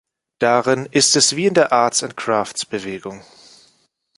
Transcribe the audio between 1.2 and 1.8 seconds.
wie in der